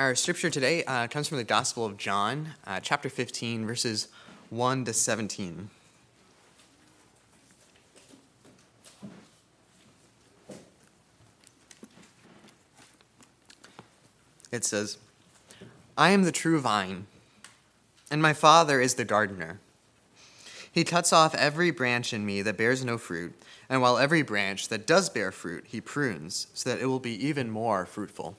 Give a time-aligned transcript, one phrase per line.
[0.00, 4.08] Our scripture today uh, comes from the Gospel of John, uh, chapter 15, verses
[4.48, 5.68] 1 to 17.
[14.50, 14.96] It says,
[15.98, 17.04] I am the true vine,
[18.10, 19.60] and my Father is the gardener.
[20.72, 23.34] He cuts off every branch in me that bears no fruit,
[23.68, 27.22] and while every branch that does bear fruit, he prunes, so that it will be
[27.22, 28.38] even more fruitful.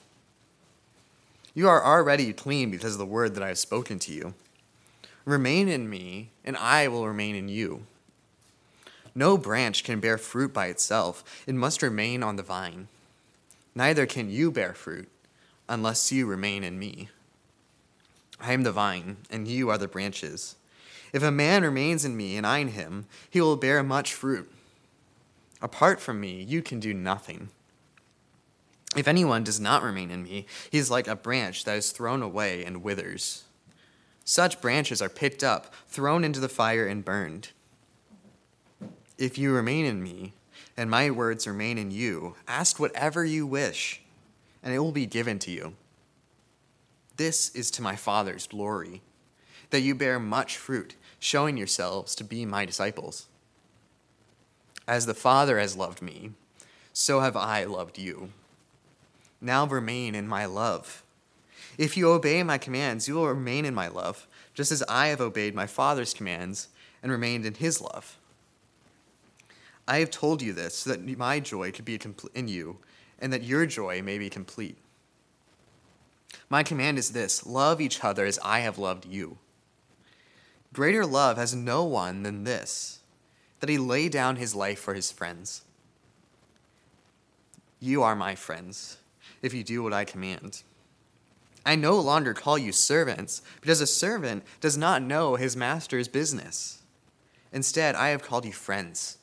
[1.53, 4.33] You are already clean because of the word that I have spoken to you.
[5.25, 7.85] Remain in me, and I will remain in you.
[9.13, 12.87] No branch can bear fruit by itself, it must remain on the vine.
[13.75, 15.09] Neither can you bear fruit
[15.67, 17.09] unless you remain in me.
[18.39, 20.55] I am the vine, and you are the branches.
[21.13, 24.49] If a man remains in me and I in him, he will bear much fruit.
[25.61, 27.49] Apart from me, you can do nothing.
[28.95, 32.21] If anyone does not remain in me, he is like a branch that is thrown
[32.21, 33.43] away and withers.
[34.25, 37.51] Such branches are picked up, thrown into the fire, and burned.
[39.17, 40.33] If you remain in me,
[40.75, 44.01] and my words remain in you, ask whatever you wish,
[44.61, 45.75] and it will be given to you.
[47.15, 49.01] This is to my Father's glory,
[49.69, 53.27] that you bear much fruit, showing yourselves to be my disciples.
[54.87, 56.31] As the Father has loved me,
[56.91, 58.31] so have I loved you
[59.41, 61.03] now remain in my love.
[61.77, 65.19] If you obey my commands, you will remain in my love, just as I have
[65.19, 66.67] obeyed my Father's commands
[67.01, 68.17] and remained in his love.
[69.87, 72.77] I have told you this so that my joy could be complete in you
[73.19, 74.77] and that your joy may be complete.
[76.49, 79.37] My command is this love each other as I have loved you.
[80.73, 82.99] Greater love has no one than this
[83.59, 85.61] that he lay down his life for his friends.
[87.79, 88.97] You are my friends
[89.41, 90.63] if you do what I command.
[91.65, 96.81] I no longer call you servants, because a servant does not know his master's business.
[97.53, 99.17] Instead, I have called you friends.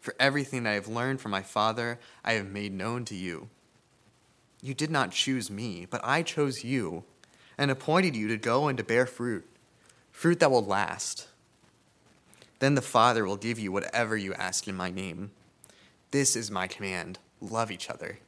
[0.00, 3.48] For everything that I have learned from my Father, I have made known to you.
[4.62, 7.04] You did not choose me, but I chose you
[7.58, 9.46] and appointed you to go and to bear fruit,
[10.10, 11.28] fruit that will last.
[12.60, 15.32] Then the Father will give you whatever you ask in my name.
[16.10, 18.18] This is my command love each other.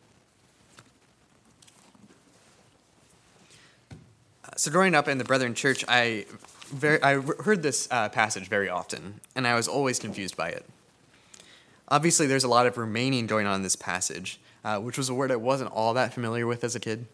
[4.57, 6.27] So growing up in the Brethren Church, I
[6.73, 10.65] very I heard this uh, passage very often, and I was always confused by it.
[11.89, 15.15] Obviously, there's a lot of remaining going on in this passage, uh, which was a
[15.15, 17.07] word I wasn't all that familiar with as a kid.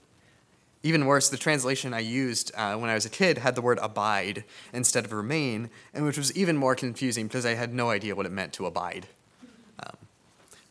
[0.84, 3.80] Even worse, the translation I used uh, when I was a kid had the word
[3.82, 8.14] abide instead of remain, and which was even more confusing because I had no idea
[8.14, 9.08] what it meant to abide.
[9.84, 9.96] Um,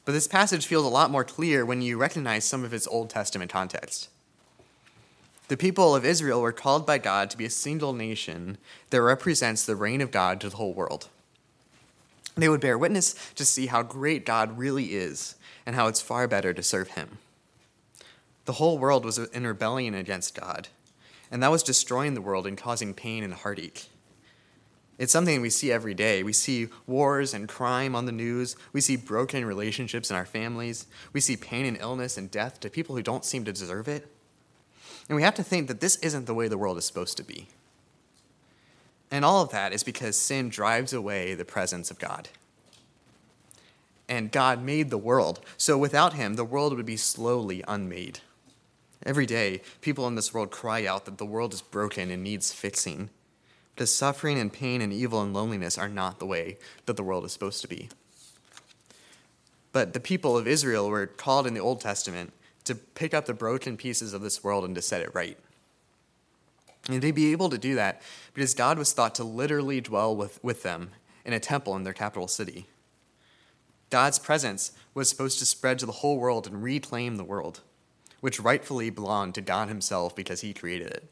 [0.06, 3.10] but this passage feels a lot more clear when you recognize some of its Old
[3.10, 4.08] Testament context.
[5.48, 8.58] The people of Israel were called by God to be a single nation
[8.90, 11.08] that represents the reign of God to the whole world.
[12.36, 16.28] They would bear witness to see how great God really is and how it's far
[16.28, 17.18] better to serve Him.
[18.46, 20.68] The whole world was in rebellion against God,
[21.32, 23.88] and that was destroying the world and causing pain and heartache.
[24.98, 26.24] It's something we see every day.
[26.24, 28.56] We see wars and crime on the news.
[28.74, 30.88] We see broken relationships in our families.
[31.14, 34.12] We see pain and illness and death to people who don't seem to deserve it.
[35.10, 37.24] And we have to think that this isn't the way the world is supposed to
[37.24, 37.48] be.
[39.10, 42.30] And all of that is because sin drives away the presence of God.
[44.10, 48.20] And God made the world, so without Him, the world would be slowly unmade.
[49.06, 52.52] Every day, people in this world cry out that the world is broken and needs
[52.52, 53.10] fixing.
[53.74, 57.24] Because suffering and pain and evil and loneliness are not the way that the world
[57.26, 57.90] is supposed to be.
[59.72, 62.34] But the people of Israel were called in the Old Testament
[62.68, 65.38] to pick up the broken pieces of this world and to set it right.
[66.88, 68.02] And they'd be able to do that
[68.34, 70.92] because God was thought to literally dwell with, with them
[71.26, 72.68] in a temple in their capital city.
[73.90, 77.62] God's presence was supposed to spread to the whole world and reclaim the world,
[78.20, 81.10] which rightfully belonged to God Himself because He created it.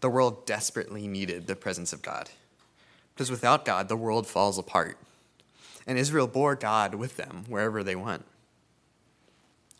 [0.00, 2.28] The world desperately needed the presence of God,
[3.14, 4.98] because without God, the world falls apart.
[5.86, 8.24] And Israel bore God with them wherever they went.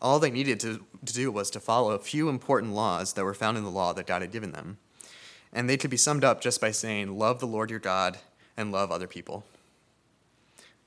[0.01, 3.33] All they needed to, to do was to follow a few important laws that were
[3.33, 4.77] found in the law that God had given them.
[5.53, 8.17] And they could be summed up just by saying, Love the Lord your God
[8.57, 9.45] and love other people.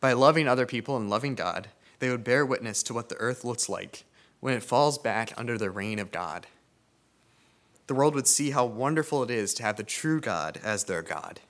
[0.01, 1.69] By loving other people and loving God,
[1.99, 4.05] they would bear witness to what the earth looks like
[4.41, 6.47] when it falls back under the reign of God.
[7.89, 11.03] The world would see how wonderful it is to have the true God as their
[11.03, 11.41] God.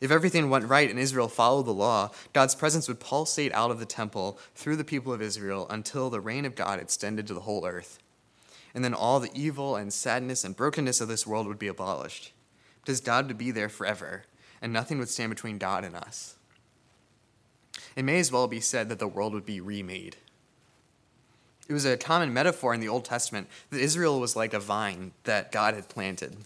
[0.00, 3.78] If everything went right and Israel followed the law, God's presence would pulsate out of
[3.78, 7.40] the temple through the people of Israel until the reign of God extended to the
[7.40, 7.98] whole earth.
[8.74, 12.32] and then all the evil and sadness and brokenness of this world would be abolished.
[12.80, 14.24] Because God would be there forever,
[14.62, 16.36] and nothing would stand between God and us.
[17.96, 20.16] It may as well be said that the world would be remade.
[21.68, 25.12] It was a common metaphor in the Old Testament that Israel was like a vine
[25.24, 26.36] that God had planted.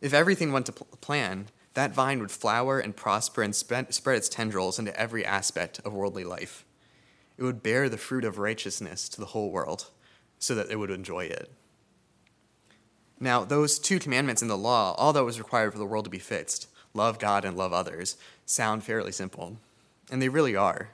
[0.00, 4.78] If everything went to plan, that vine would flower and prosper and spread its tendrils
[4.78, 6.64] into every aspect of worldly life.
[7.38, 9.86] It would bear the fruit of righteousness to the whole world
[10.38, 11.50] so that it would enjoy it.
[13.18, 16.10] Now, those two commandments in the law, all that was required for the world to
[16.10, 19.56] be fixed love God and love others sound fairly simple.
[20.10, 20.90] And they really are.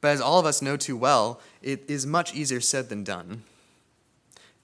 [0.00, 3.44] But as all of us know too well, it is much easier said than done.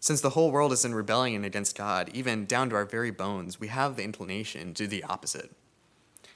[0.04, 3.58] Since the whole world is in rebellion against God, even down to our very bones,
[3.58, 5.52] we have the inclination to do the opposite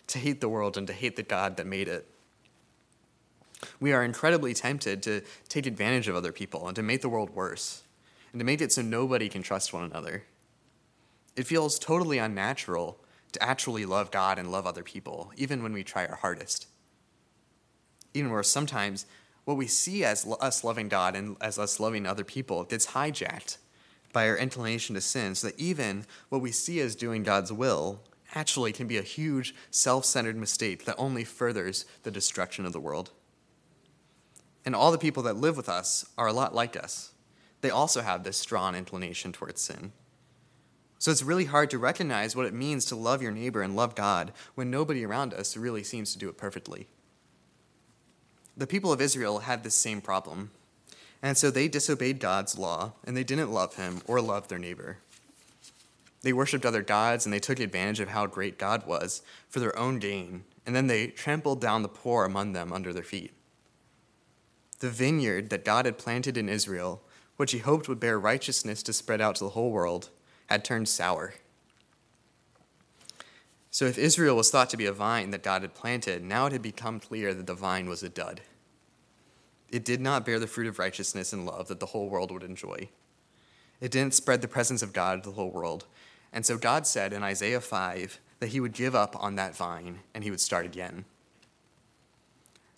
[0.06, 2.08] to hate the world and to hate the God that made it.
[3.78, 5.20] We are incredibly tempted to
[5.50, 7.82] take advantage of other people and to make the world worse,
[8.32, 10.24] and to make it so nobody can trust one another.
[11.36, 12.98] It feels totally unnatural
[13.32, 16.68] to actually love God and love other people, even when we try our hardest.
[18.14, 19.04] Even worse, sometimes
[19.48, 23.56] what we see as us loving God and as us loving other people gets hijacked
[24.12, 28.02] by our inclination to sin, so that even what we see as doing God's will
[28.34, 32.80] actually can be a huge self centered mistake that only furthers the destruction of the
[32.80, 33.10] world.
[34.66, 37.12] And all the people that live with us are a lot like us.
[37.62, 39.92] They also have this strong inclination towards sin.
[40.98, 43.94] So it's really hard to recognize what it means to love your neighbor and love
[43.94, 46.88] God when nobody around us really seems to do it perfectly
[48.58, 50.50] the people of Israel had this same problem.
[51.22, 54.98] And so they disobeyed God's law, and they didn't love him or love their neighbor.
[56.22, 59.76] They worshiped other gods, and they took advantage of how great God was for their
[59.78, 63.32] own gain, and then they trampled down the poor among them under their feet.
[64.80, 67.02] The vineyard that God had planted in Israel,
[67.36, 70.10] which he hoped would bear righteousness to spread out to the whole world,
[70.46, 71.34] had turned sour.
[73.78, 76.52] So, if Israel was thought to be a vine that God had planted, now it
[76.52, 78.40] had become clear that the vine was a dud.
[79.70, 82.42] It did not bear the fruit of righteousness and love that the whole world would
[82.42, 82.88] enjoy.
[83.80, 85.84] It didn't spread the presence of God to the whole world.
[86.32, 90.00] And so God said in Isaiah 5 that he would give up on that vine
[90.12, 91.04] and he would start again.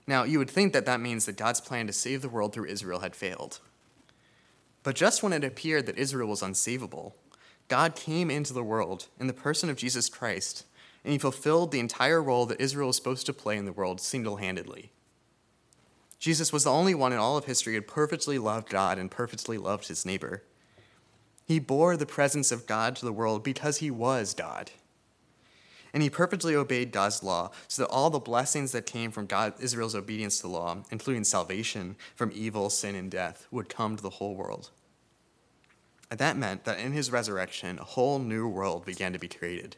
[0.07, 2.67] Now, you would think that that means that God's plan to save the world through
[2.67, 3.61] Israel had failed.
[4.83, 7.15] But just when it appeared that Israel was unsavable,
[7.69, 10.67] God came into the world in the person of Jesus Christ
[11.05, 14.01] and he fulfilled the entire role that Israel was supposed to play in the world
[14.01, 14.93] single handedly.
[16.19, 19.57] Jesus was the only one in all of history who perfectly loved God and perfectly
[19.57, 20.43] loved his neighbor.
[21.47, 24.71] He bore the presence of God to the world because he was God.
[25.93, 29.55] And he perfectly obeyed God's law so that all the blessings that came from God,
[29.59, 34.03] Israel's obedience to the law, including salvation from evil, sin, and death, would come to
[34.03, 34.71] the whole world.
[36.11, 39.77] And that meant that in his resurrection, a whole new world began to be created.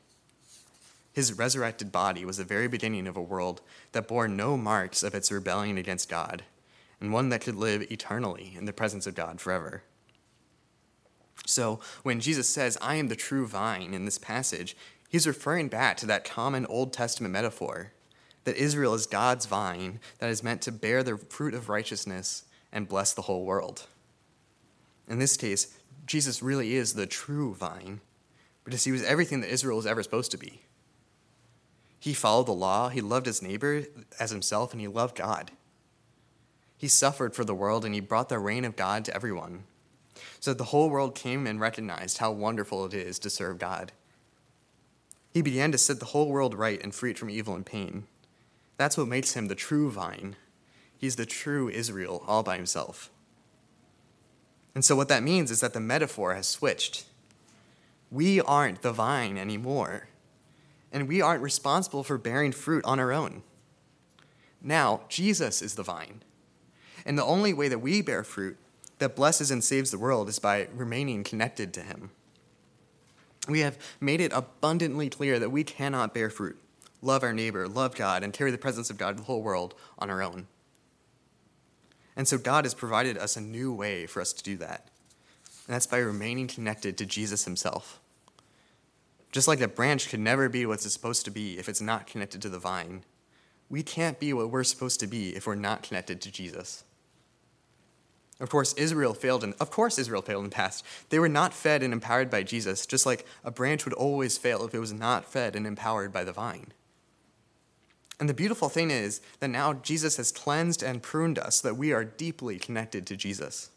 [1.12, 3.60] His resurrected body was the very beginning of a world
[3.92, 6.44] that bore no marks of its rebellion against God,
[7.00, 9.82] and one that could live eternally in the presence of God forever.
[11.44, 14.76] So, when Jesus says, I am the true vine in this passage,
[15.08, 17.92] he's referring back to that common Old Testament metaphor
[18.44, 22.88] that Israel is God's vine that is meant to bear the fruit of righteousness and
[22.88, 23.86] bless the whole world.
[25.08, 25.76] In this case,
[26.06, 28.00] Jesus really is the true vine
[28.64, 30.62] because he was everything that Israel was ever supposed to be.
[32.02, 33.84] He followed the law, he loved his neighbor
[34.18, 35.52] as himself, and he loved God.
[36.76, 39.62] He suffered for the world, and he brought the reign of God to everyone,
[40.40, 43.92] so the whole world came and recognized how wonderful it is to serve God.
[45.32, 48.08] He began to set the whole world right and free it from evil and pain.
[48.78, 50.34] That's what makes him the true vine.
[50.98, 53.10] He's the true Israel all by himself.
[54.74, 57.04] And so, what that means is that the metaphor has switched.
[58.10, 60.08] We aren't the vine anymore
[60.92, 63.42] and we aren't responsible for bearing fruit on our own.
[64.60, 66.22] Now, Jesus is the vine.
[67.04, 68.56] And the only way that we bear fruit
[68.98, 72.10] that blesses and saves the world is by remaining connected to Him.
[73.48, 76.56] We have made it abundantly clear that we cannot bear fruit,
[77.00, 79.74] love our neighbor, love God, and carry the presence of God to the whole world
[79.98, 80.46] on our own.
[82.14, 84.88] And so God has provided us a new way for us to do that.
[85.66, 88.01] And that's by remaining connected to Jesus Himself.
[89.32, 92.06] Just like a branch could never be what it's supposed to be if it's not
[92.06, 93.02] connected to the vine,
[93.70, 96.84] we can't be what we're supposed to be if we're not connected to Jesus.
[98.38, 100.84] Of course, Israel failed and of course Israel failed in the past.
[101.08, 104.66] They were not fed and empowered by Jesus, just like a branch would always fail
[104.66, 106.72] if it was not fed and empowered by the vine.
[108.20, 111.74] And the beautiful thing is that now Jesus has cleansed and pruned us so that
[111.74, 113.70] we are deeply connected to Jesus.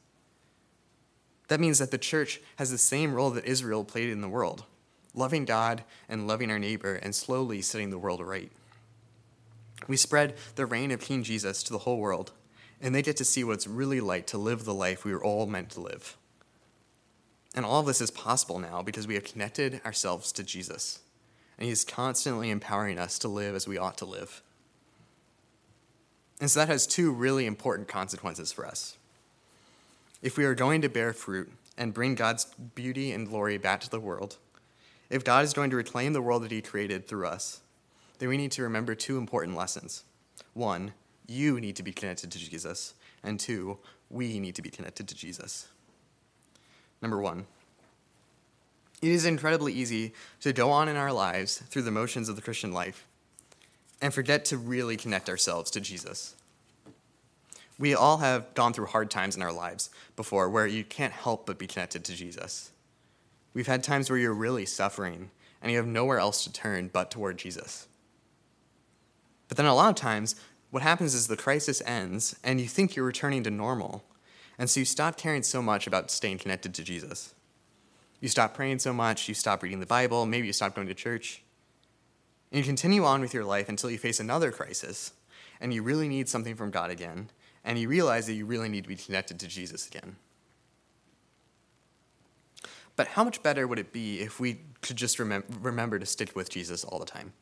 [1.47, 4.65] That means that the church has the same role that Israel played in the world
[5.15, 8.51] loving God and loving our neighbor and slowly setting the world right.
[9.87, 12.31] We spread the reign of King Jesus to the whole world,
[12.81, 15.23] and they get to see what it's really like to live the life we were
[15.23, 16.17] all meant to live.
[17.55, 20.99] And all of this is possible now because we have connected ourselves to Jesus,
[21.57, 24.41] and He is constantly empowering us to live as we ought to live.
[26.41, 28.97] And so that has two really important consequences for us.
[30.21, 32.45] If we are going to bear fruit and bring God's
[32.75, 34.37] beauty and glory back to the world,
[35.09, 37.61] if God is going to reclaim the world that He created through us,
[38.19, 40.03] then we need to remember two important lessons.
[40.53, 40.93] One,
[41.27, 42.93] you need to be connected to Jesus,
[43.23, 43.77] and two,
[44.09, 45.67] we need to be connected to Jesus.
[47.01, 47.45] Number one,
[49.01, 52.41] it is incredibly easy to go on in our lives through the motions of the
[52.41, 53.05] Christian life
[54.01, 56.35] and forget to really connect ourselves to Jesus.
[57.77, 61.45] We all have gone through hard times in our lives before where you can't help
[61.45, 62.71] but be connected to Jesus.
[63.55, 65.31] We've had times where you're really suffering
[65.61, 67.87] and you have nowhere else to turn but toward Jesus.
[69.47, 70.35] But then a lot of times,
[70.69, 74.03] what happens is the crisis ends and you think you're returning to normal.
[74.59, 77.33] And so you stop caring so much about staying connected to Jesus.
[78.19, 80.93] You stop praying so much, you stop reading the Bible, maybe you stop going to
[80.93, 81.41] church.
[82.51, 85.13] And you continue on with your life until you face another crisis
[85.61, 87.29] and you really need something from God again,
[87.63, 90.17] and you realize that you really need to be connected to Jesus again.
[92.95, 96.35] But how much better would it be if we could just remem- remember to stick
[96.35, 97.33] with Jesus all the time?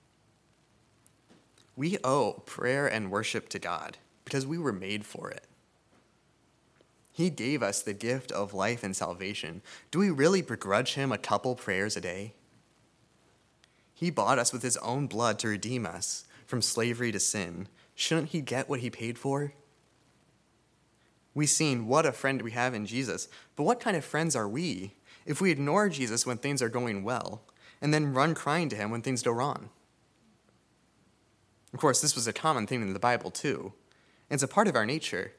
[1.76, 5.46] We owe prayer and worship to God because we were made for it.
[7.12, 9.62] He gave us the gift of life and salvation.
[9.92, 12.34] Do we really begrudge Him a couple prayers a day?
[13.94, 17.68] He bought us with His own blood to redeem us from slavery to sin.
[17.94, 19.54] Shouldn't He get what He paid for?
[21.36, 24.48] We've seen what a friend we have in Jesus, but what kind of friends are
[24.48, 24.94] we
[25.26, 27.42] if we ignore Jesus when things are going well
[27.82, 29.70] and then run crying to Him when things go wrong?
[31.74, 33.74] Of course, this was a common thing in the Bible, too.
[34.30, 35.34] It's a part of our nature.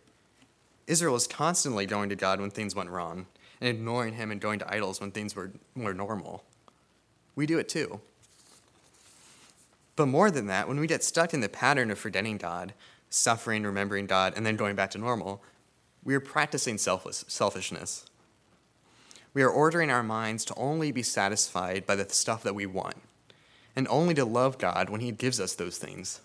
[0.87, 3.27] Israel was constantly going to God when things went wrong
[3.61, 6.45] and ignoring Him and going to idols when things were more normal.
[7.37, 8.01] We do it too.
[9.97, 12.75] But more than that, when we get stuck in the pattern of forgetting God,
[13.11, 15.43] suffering, remembering God, and then going back to normal,
[16.03, 18.07] we are practicing selfless, selfishness.
[19.35, 22.97] We are ordering our minds to only be satisfied by the stuff that we want,
[23.75, 26.21] and only to love God when He gives us those things.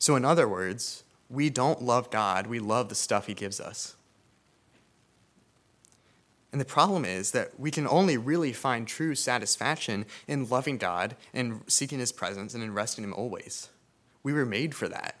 [0.00, 3.94] So, in other words, we don't love God, we love the stuff He gives us.
[6.50, 11.14] And the problem is that we can only really find true satisfaction in loving God
[11.32, 13.68] and seeking His presence and in resting Him always.
[14.22, 15.14] We were made for that.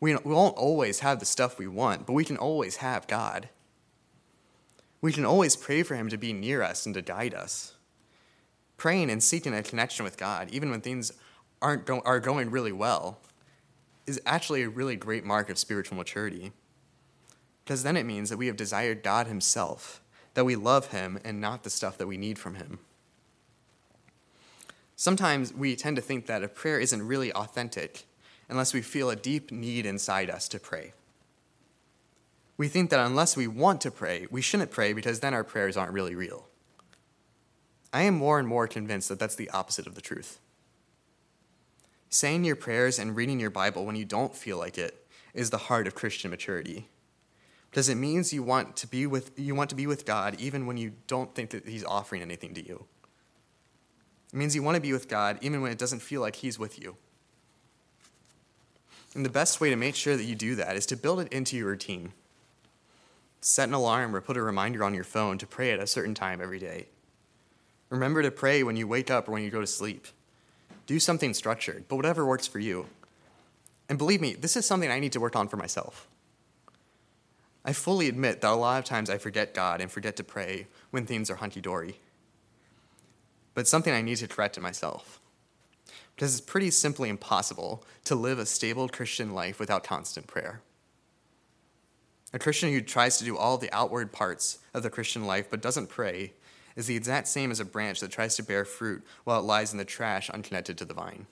[0.00, 3.48] We won't always have the stuff we want, but we can always have God.
[5.02, 7.74] We can always pray for Him to be near us and to guide us.
[8.78, 11.12] Praying and seeking a connection with God, even when things
[11.60, 13.18] aren't go- are going really well,
[14.06, 16.52] is actually a really great mark of spiritual maturity.
[17.64, 20.00] Because then it means that we have desired God Himself,
[20.34, 22.78] that we love Him and not the stuff that we need from Him.
[24.94, 28.04] Sometimes we tend to think that a prayer isn't really authentic
[28.48, 30.92] unless we feel a deep need inside us to pray.
[32.56, 35.76] We think that unless we want to pray, we shouldn't pray because then our prayers
[35.76, 36.46] aren't really real.
[37.92, 40.38] I am more and more convinced that that's the opposite of the truth.
[42.08, 45.58] Saying your prayers and reading your Bible when you don't feel like it is the
[45.58, 46.88] heart of Christian maturity.
[47.70, 50.66] Because it means you want to be with you want to be with God even
[50.66, 52.84] when you don't think that he's offering anything to you.
[54.32, 56.58] It means you want to be with God even when it doesn't feel like he's
[56.58, 56.96] with you.
[59.14, 61.32] And the best way to make sure that you do that is to build it
[61.32, 62.12] into your routine.
[63.44, 66.14] Set an alarm or put a reminder on your phone to pray at a certain
[66.14, 66.86] time every day.
[67.90, 70.06] Remember to pray when you wake up or when you go to sleep.
[70.86, 72.86] Do something structured, but whatever works for you.
[73.88, 76.06] And believe me, this is something I need to work on for myself.
[77.64, 80.68] I fully admit that a lot of times I forget God and forget to pray
[80.92, 81.96] when things are hunky dory.
[83.54, 85.20] But it's something I need to correct in myself.
[86.14, 90.60] Because it's pretty simply impossible to live a stable Christian life without constant prayer.
[92.32, 95.60] A Christian who tries to do all the outward parts of the Christian life but
[95.60, 96.32] doesn't pray
[96.76, 99.72] is the exact same as a branch that tries to bear fruit while it lies
[99.72, 101.26] in the trash unconnected to the vine.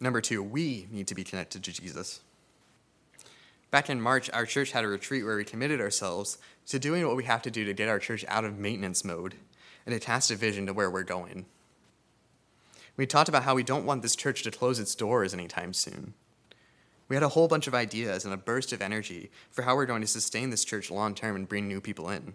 [0.00, 2.20] Number two, we need to be connected to Jesus.
[3.70, 7.16] Back in March, our church had a retreat where we committed ourselves to doing what
[7.16, 9.34] we have to do to get our church out of maintenance mode
[9.86, 11.46] and cast a vision to where we're going.
[12.96, 16.14] We talked about how we don't want this church to close its doors anytime soon.
[17.12, 19.84] We had a whole bunch of ideas and a burst of energy for how we're
[19.84, 22.32] going to sustain this church long term and bring new people in.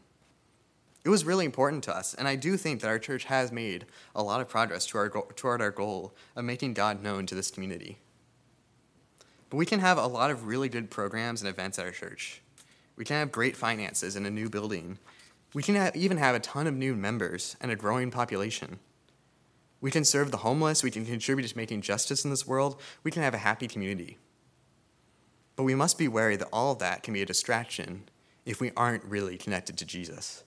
[1.04, 3.88] It was really important to us, and I do think that our church has made
[4.14, 7.50] a lot of progress toward our, toward our goal of making God known to this
[7.50, 7.98] community.
[9.50, 12.44] But we can have a lot of really good programs and events at our church.
[12.98, 15.00] We can have great finances and a new building.
[15.56, 18.78] We can have, even have a ton of new members and a growing population.
[19.82, 20.84] We can serve the homeless.
[20.84, 22.80] We can contribute to making justice in this world.
[23.04, 24.20] We can have a happy community.
[25.58, 28.04] But we must be wary that all of that can be a distraction
[28.46, 30.44] if we aren't really connected to Jesus.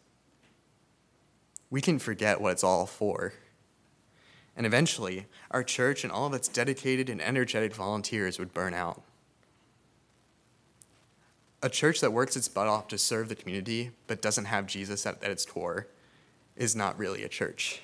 [1.68, 3.34] We can forget what it's all for.
[4.56, 9.02] And eventually, our church and all of its dedicated and energetic volunteers would burn out.
[11.62, 15.04] A church that works its butt off to serve the community but doesn't have Jesus
[15.04, 15.88] at, at its core
[16.56, 17.82] is not really a church.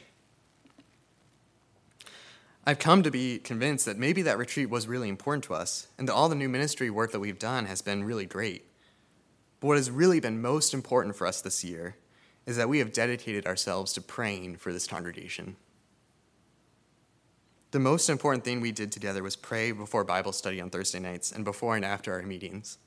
[2.69, 6.09] I've come to be convinced that maybe that retreat was really important to us, and
[6.09, 8.65] that all the new ministry work that we've done has been really great.
[9.61, 11.97] But what has really been most important for us this year
[12.45, 15.55] is that we have dedicated ourselves to praying for this congregation.
[17.71, 21.31] The most important thing we did together was pray before Bible study on Thursday nights
[21.31, 22.79] and before and after our meetings.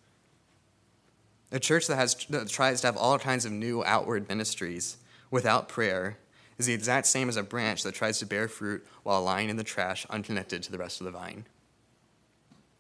[1.52, 4.98] A church that, has, that tries to have all kinds of new outward ministries
[5.32, 6.18] without prayer
[6.60, 9.56] is the exact same as a branch that tries to bear fruit while lying in
[9.56, 11.46] the trash unconnected to the rest of the vine.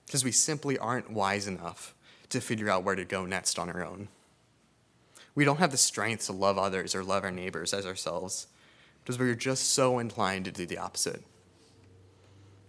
[0.05, 1.95] Because we simply aren't wise enough
[2.29, 4.09] to figure out where to go next on our own.
[5.33, 8.47] We don't have the strength to love others or love our neighbors as ourselves
[9.01, 11.23] because we're just so inclined to do the opposite.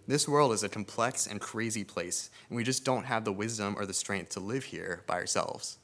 [0.06, 3.74] This world is a complex and crazy place, and we just don't have the wisdom
[3.78, 5.78] or the strength to live here by ourselves.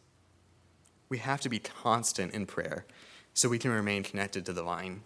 [1.09, 2.87] We have to be constant in prayer
[3.35, 5.03] so we can remain connected to the vine.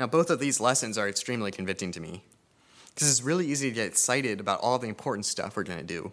[0.00, 2.24] Now, both of these lessons are extremely convicting to me
[2.94, 5.84] because it's really easy to get excited about all the important stuff we're going to
[5.84, 6.12] do.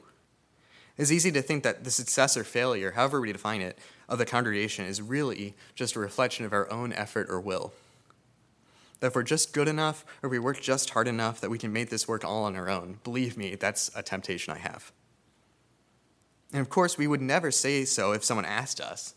[0.97, 3.79] It's easy to think that the success or failure, however we define it,
[4.09, 7.71] of the congregation is really just a reflection of our own effort or will.
[8.99, 11.71] That if we're just good enough or we work just hard enough that we can
[11.71, 14.91] make this work all on our own, believe me, that's a temptation I have.
[16.51, 19.13] And of course, we would never say so if someone asked us.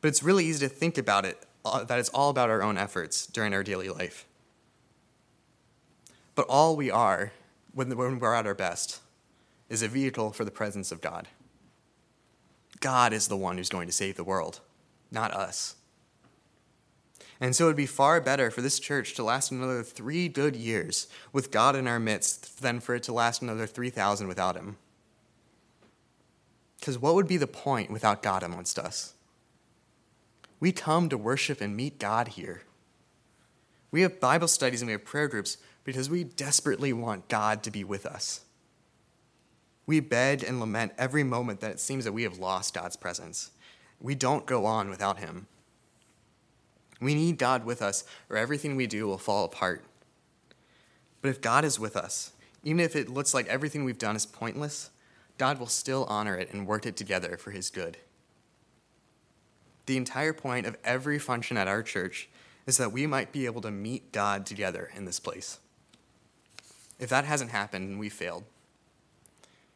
[0.00, 3.26] But it's really easy to think about it that it's all about our own efforts
[3.26, 4.26] during our daily life.
[6.34, 7.32] But all we are,
[7.72, 9.00] when we're at our best,
[9.68, 11.28] is a vehicle for the presence of God.
[12.80, 14.60] God is the one who's going to save the world,
[15.10, 15.76] not us.
[17.40, 20.54] And so it would be far better for this church to last another three good
[20.54, 24.76] years with God in our midst than for it to last another 3,000 without Him.
[26.78, 29.13] Because what would be the point without God amongst us?
[30.64, 32.62] We come to worship and meet God here.
[33.90, 37.70] We have Bible studies and we have prayer groups because we desperately want God to
[37.70, 38.40] be with us.
[39.84, 43.50] We beg and lament every moment that it seems that we have lost God's presence.
[44.00, 45.48] We don't go on without Him.
[46.98, 49.84] We need God with us, or everything we do will fall apart.
[51.20, 54.24] But if God is with us, even if it looks like everything we've done is
[54.24, 54.88] pointless,
[55.36, 57.98] God will still honor it and work it together for His good.
[59.86, 62.28] The entire point of every function at our church
[62.66, 65.58] is that we might be able to meet God together in this place.
[66.98, 68.44] If that hasn't happened, we failed.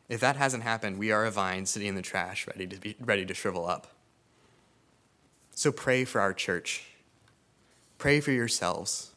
[0.08, 2.96] If that hasn't happened, we are a vine sitting in the trash ready to be
[2.98, 3.88] ready to shrivel up.
[5.50, 6.84] So pray for our church.
[7.98, 9.10] Pray for yourselves.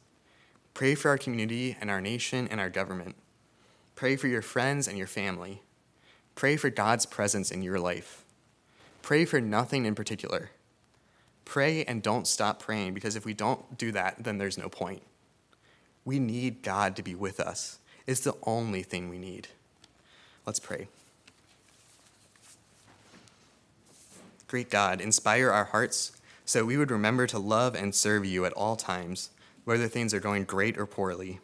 [0.73, 3.15] Pray for our community and our nation and our government.
[3.95, 5.61] Pray for your friends and your family.
[6.35, 8.25] Pray for God's presence in your life.
[9.01, 10.49] Pray for nothing in particular.
[11.45, 15.01] Pray and don't stop praying because if we don't do that, then there's no point.
[16.05, 17.79] We need God to be with us.
[18.07, 19.49] It's the only thing we need.
[20.45, 20.87] Let's pray.
[24.47, 26.11] Great God, inspire our hearts
[26.45, 29.29] so we would remember to love and serve you at all times,
[29.63, 31.39] whether things are going great or poorly.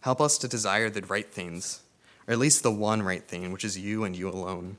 [0.00, 1.80] Help us to desire the right things,
[2.28, 4.76] or at least the one right thing, which is you and you alone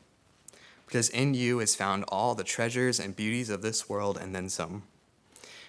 [0.87, 4.49] because in you is found all the treasures and beauties of this world and then
[4.49, 4.83] some.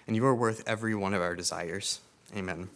[0.06, 2.00] And you are worth every one of our desires.
[2.34, 2.70] Amen.